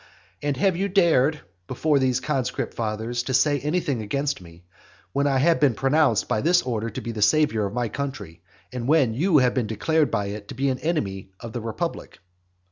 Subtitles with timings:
[0.41, 4.63] And have you dared, before these conscript fathers, to say anything against me,
[5.13, 8.41] when I have been pronounced by this order to be the saviour of my country,
[8.73, 12.17] and when you have been declared by it to be an enemy of the republic?